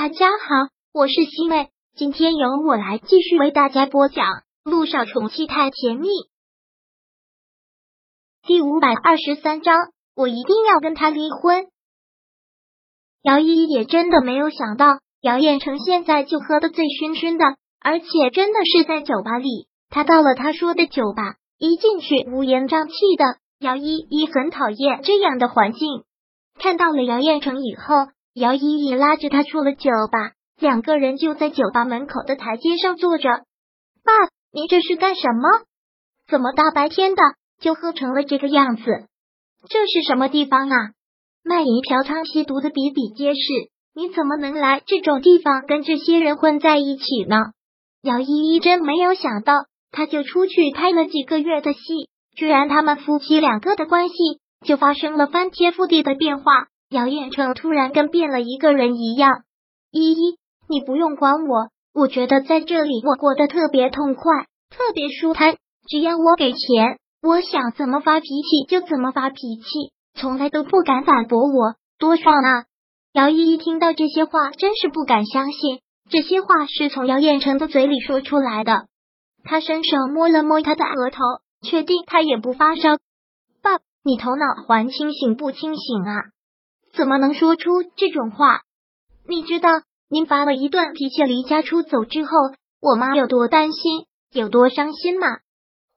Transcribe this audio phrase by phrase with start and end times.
[0.00, 4.26] 大家好，我是西妹，今天由我来继续为大家播讲
[4.62, 6.06] 《路上宠妻太甜蜜》
[8.46, 9.76] 第五百二十三章。
[10.14, 11.66] 我一定要跟他离婚。
[13.22, 19.66] 姚依依也真的没有想到，姚彦成现在就喝的醉醺醺的，而且真的是在酒吧里。
[19.90, 23.24] 他到了他说的酒吧，一进去乌烟瘴气的，
[23.58, 26.04] 姚依依很讨厌这样的环境。
[26.54, 28.12] 看到了姚彦成以后。
[28.34, 33.28] 姚依依拉着他出了酒吧，两个人就在酒吧门口的台阶上坐着。
[33.28, 34.12] 爸，
[34.52, 35.48] 你这是干什么？
[36.28, 37.22] 怎么大白天的
[37.60, 38.82] 就喝成了这个样子？
[39.68, 40.76] 这是什么地方啊？
[41.42, 43.40] 卖淫嫖娼吸毒的比比皆是，
[43.94, 47.36] 你怎么能来这种地方跟这些人混在一起呢？
[48.02, 49.54] 姚依依真没有想到，
[49.90, 51.80] 他就出去拍了几个月的戏，
[52.36, 54.14] 居然他们夫妻两个的关系
[54.64, 56.68] 就发生了翻天覆地的变化。
[56.90, 59.42] 姚彦成突然跟变了一个人一样。
[59.90, 60.38] 依依，
[60.68, 65.56] 你不用管我，我觉得在这里我过得特别痛快，特别舒坦。
[65.88, 72.64] 只要我给钱，我想怎么发脾气就怎么发脾气，从来都不敢反驳我，多爽啊！
[73.12, 78.86] 姚依依听到这些话，真是不敢相信，这些话是从姚彦成的嘴里说出来的。
[79.44, 81.18] 他伸手摸了摸他的额头，
[81.62, 82.96] 确定他也不发烧。
[83.62, 86.14] 爸，你头脑还清醒不清醒啊？
[86.98, 88.62] 怎么能说出这种话？
[89.28, 89.70] 你知道
[90.10, 92.30] 您发了一段脾气离家出走之后，
[92.80, 95.28] 我妈有多担心，有多伤心吗？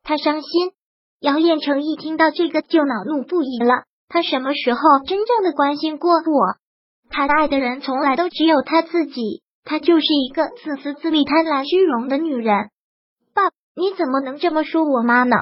[0.04, 0.72] 她伤心。
[1.20, 3.86] 姚彦成一听到这个就恼怒不已了。
[4.10, 6.58] 他什么时候真正的关心过我？
[7.10, 9.42] 他爱的人从来都只有他自己。
[9.64, 12.70] 他就是一个自私自利、贪婪虚荣的女人。
[13.34, 13.42] 爸，
[13.76, 15.36] 你怎么能这么说我妈呢？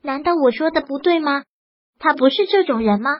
[0.00, 1.42] 难道我说的不对吗？
[1.98, 3.10] 她不是这种人吗？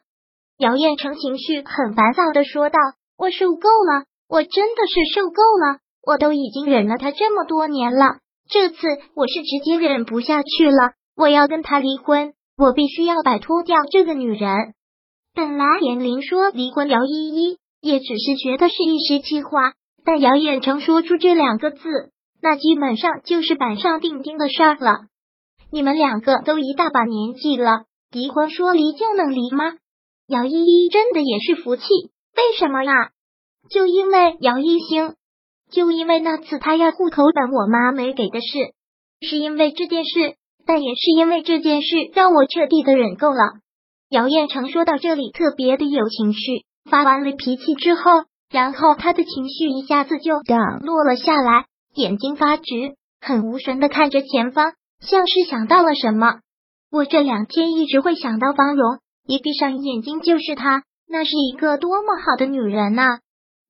[0.59, 2.79] 姚彦成情绪很烦躁的说道
[3.19, 8.77] ：“我受够了，我真的是受够了，我都已经忍了他这么多年了，这次
[9.15, 14.50] 我是直接忍不下去了，我要跟他离婚，我必须要摆脱掉这个女人。”
[15.37, 19.75] 本来严林说离婚，姚依依也只是觉得是一时气话，
[20.06, 21.81] 但姚彦成说出这两个字，
[22.41, 25.00] 那基本上就是板上钉钉的事儿了。
[25.71, 29.75] 你们两个都一大把年纪了，离婚说离就能离吗？
[30.28, 31.84] 姚依依真的也是服气，
[32.37, 33.10] 为什么呀？
[33.70, 35.14] 就因为姚一星，
[35.70, 38.47] 就因为那次他要户口本，我妈没给的事，
[39.20, 40.34] 是因为这件事，
[40.66, 43.38] 但也是因为这件事让我彻底的忍够了。
[44.10, 48.10] 姚彦成说到这里特别的有情绪，发完了脾气之后，
[48.50, 56.41] 然后他的情绪一下子就降落了下来，眼睛发直，很无神的看着前方，像是想到了什么。
[56.91, 58.98] 我这两天一直会想到方荣。
[59.26, 63.19] 一闭上眼睛就是她，那是一个多么好的女人呐！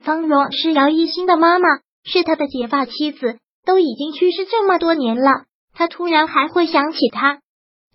[0.04, 1.66] 方荣是姚一新的妈妈，
[2.04, 7.40] 是他的结发妻子，都已经去世这么多年了，他突然还会想起她，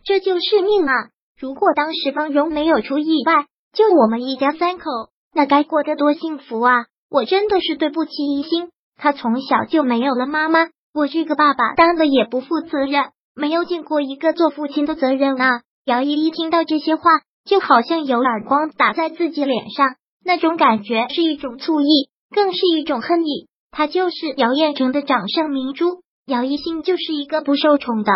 [0.04, 1.10] 这就是命啊！
[1.40, 4.86] 如果当时方荣没有出意外，就我们一家三口，
[5.34, 6.86] 那该过得多幸福啊！
[7.10, 15.62] 我真的是对不起一心，他从小就没有了妈妈，我这个爸爸当的也不负责任，没有尽过一个做父亲的责任啊！
[15.86, 17.04] 姚依依听到这些话。
[17.44, 23.48] 就好像有耳光打在自己脸上，那种感觉是一种醋意，更是一种恨意。
[23.72, 28.12] 她就是姚彦成的掌上明珠，姚一心就是一个不受宠的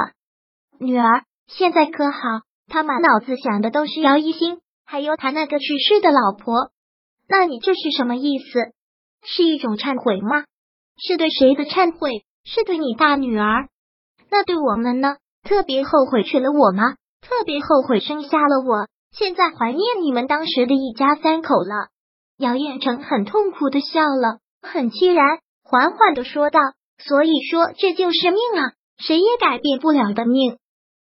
[0.80, 1.24] 女儿。
[1.48, 2.20] 现在可好，
[2.68, 6.72] 他满脑子想的都是姚一心，还有他那个去世的老婆。
[7.28, 8.60] 那你这是什么意思？
[9.24, 10.46] 是一种忏悔吗？
[10.98, 12.26] 是对谁的忏悔？
[12.44, 13.70] 是对你大女儿？
[14.30, 15.18] 那对我们呢？
[15.44, 16.96] 特别后悔娶了我吗？
[17.22, 18.88] 特别后悔生下了我？
[19.18, 21.88] 现在怀念你们当时的一家三口了。
[22.38, 26.60] 姚彦成很痛苦的笑了，很凄然，缓缓的说道
[27.00, 30.58] ：“所以说这就是命啊，谁也改变不了的命。”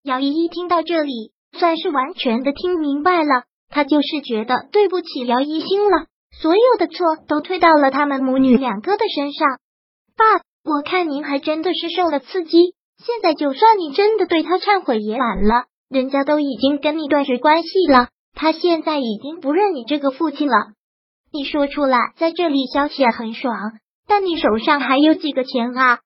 [0.04, 6.06] 姚依依听到这里，算是完全的听明白了，她就是觉得对不起姚一星了，
[6.38, 9.48] 所有的错都推到了他们母女两个的身上。
[10.18, 15.64] 爸，我看您还真的是受了刺激，现在就算你真的对他忏悔也晚了。
[15.92, 20.72] 人家都已经跟你断绝关系了，他现在已经不认你这个父亲了。
[21.30, 23.54] 你说出来，在这里消遣很爽，
[24.06, 25.98] 但你手上还有几个钱啊？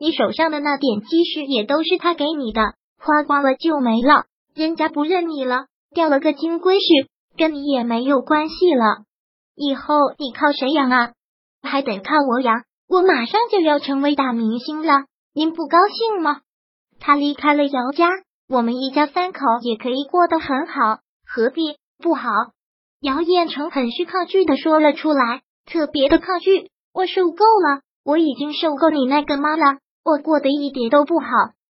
[0.00, 4.24] 你手上的那点积蓄也都是他给你的，花光了就没了。
[4.54, 9.04] 人家不认你了，掉了个金龟婿，跟你也没有关系了。
[9.54, 11.12] 以后你靠谁养啊？
[11.62, 12.62] 还得靠我养。
[12.88, 15.04] 我马上就要成为大明星了，
[15.34, 16.40] 您不高兴吗？
[16.98, 18.08] 他离开了姚家。
[18.48, 22.30] 我们一家三口也可以过得很好，何必不好？
[23.00, 26.70] 姚彦成很是抗拒的说了出来，特别的抗拒。
[26.94, 31.26] 我受够了，我已经受够你那个妈了，我过得一点都不好。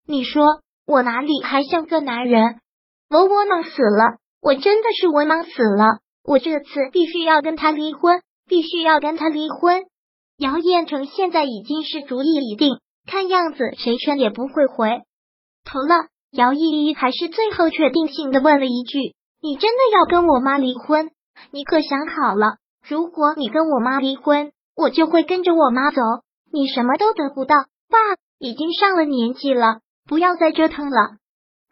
[0.06, 0.44] 你说
[0.86, 2.60] 我哪里还像个男人？
[3.10, 6.00] 我窝囊死了，我真的是窝囊死了。
[6.26, 9.86] 我这次必须要跟他离婚，必须要跟他离婚。
[10.38, 15.04] 姚彦成现在已经是主意已定，看样子谁劝也不会回
[15.64, 16.10] 头了。
[16.36, 21.10] 姚依依还是最后确定性的问了一句：“你真的要跟我妈离婚？
[21.52, 22.58] 你可想好了？
[22.86, 26.02] 如果你跟我妈离婚，我就会跟着我妈走，
[26.52, 27.56] 你什么都得不到。
[27.90, 27.98] 爸
[28.38, 31.12] 已经上了年纪了，不要再折腾了。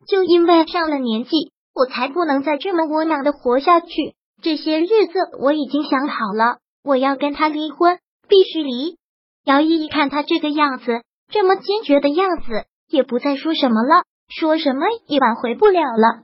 [0.07, 4.15] 就因为上了年纪，我才不能再这么窝囊的活下去。
[4.41, 7.99] 这些日子我已经想好了，我要跟他离婚，
[8.29, 8.97] 必须离。”
[9.43, 14.05] 姚依依看他这个样子，这么坚决的样子，也不再说什么了。
[14.39, 16.23] 说什么也挽回不了了。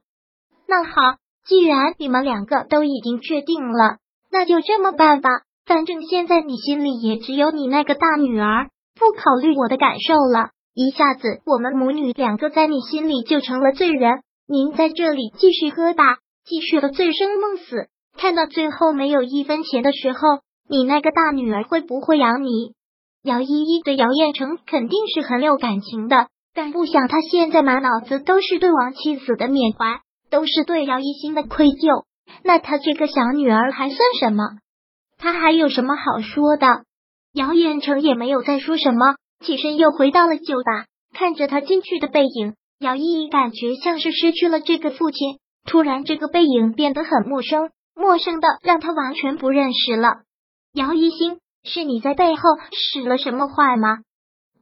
[0.68, 3.98] 那好，既然你们两个都已经确定了，
[4.32, 5.30] 那就这么办吧。
[5.66, 10.50] 反正现在你心里也只有你那个大女儿，不考虑我的感受了。
[10.74, 14.22] 一下子，我们母女两个在你心里就成了罪人。
[14.48, 20.20] 您在这里继续喝吧，继续的醉生梦死，看到最后没有一分钱的时候，
[20.68, 22.74] 你那个大女儿会不会养你？
[23.24, 26.28] 姚依依对姚彦成肯定是很有感情的。
[26.54, 32.06] 但不想，他现在满脑子都是对王妻子的缅怀，都是对姚一心的愧疚。
[32.44, 34.44] 那他这个小女儿还算什么？
[35.18, 36.84] 他还有什么好说的？
[37.34, 39.16] 姚远成也没有再说什么，
[39.46, 45.40] 起身又回到了酒吧，看着他进去的背影，姚依依感觉像是失去了这个父亲。
[45.66, 50.10] 突然，这个背影变得很陌生，陌生的让他完全不认识了。
[50.74, 52.42] 姚一心，是你在背后
[52.72, 54.00] 使了什么坏吗？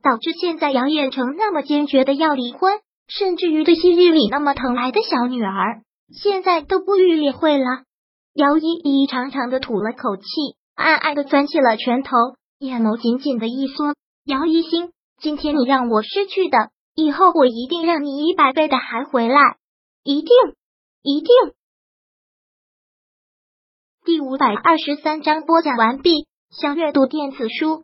[0.08, 5.82] 导致现在杨彦成那么坚决的要离婚，甚至于对昔日里那么疼爱的小女儿，
[6.14, 7.66] 现在都不予理会了。
[8.34, 10.24] 姚依依长长的吐了口气，
[10.76, 12.16] 暗暗的攥起了拳头，
[12.58, 13.96] 眼眸紧紧的一缩。
[14.24, 19.58] 姚一心，今天你让我失去的，以后我一定让你一百倍的还回来，
[20.06, 20.30] 一定，
[21.02, 21.30] 一定。
[24.06, 26.26] 第五百二十三章播讲完毕。
[26.50, 27.84] 想阅读电子书。